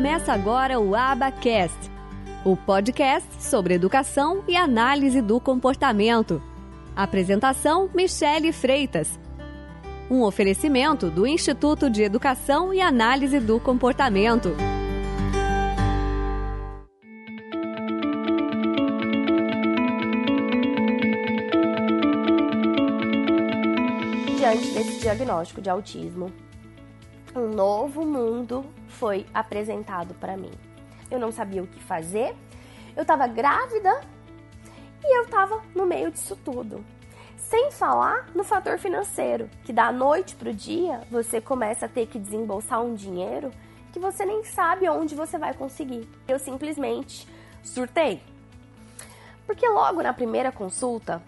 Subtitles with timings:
[0.00, 1.76] Começa agora o Abacast,
[2.42, 6.42] o podcast sobre educação e análise do comportamento.
[6.96, 9.20] Apresentação: Michele Freitas.
[10.10, 14.56] Um oferecimento do Instituto de Educação e Análise do Comportamento.
[24.38, 26.32] Diante desse diagnóstico de autismo,
[27.34, 30.52] um novo mundo foi apresentado para mim.
[31.10, 32.34] Eu não sabia o que fazer,
[32.96, 34.00] eu estava grávida
[35.02, 36.84] e eu estava no meio disso tudo.
[37.36, 42.06] Sem falar no fator financeiro, que da noite para o dia você começa a ter
[42.06, 43.50] que desembolsar um dinheiro
[43.92, 46.08] que você nem sabe onde você vai conseguir.
[46.28, 47.26] Eu simplesmente
[47.62, 48.22] surtei.
[49.46, 51.20] Porque logo na primeira consulta,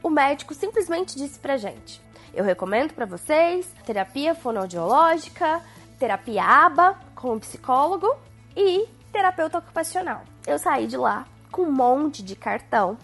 [0.00, 2.00] o médico simplesmente disse pra gente:
[2.34, 5.60] eu recomendo para vocês terapia fonoaudiológica,
[5.98, 8.14] terapia ABA com um psicólogo
[8.56, 10.22] e terapeuta ocupacional.
[10.46, 12.98] Eu saí de lá com um monte de cartão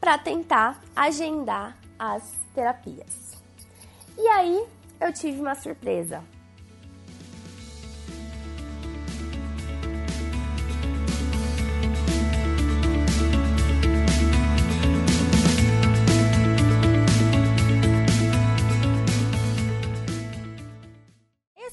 [0.00, 2.22] para tentar agendar as
[2.54, 3.36] terapias.
[4.18, 4.64] E aí
[5.00, 6.22] eu tive uma surpresa.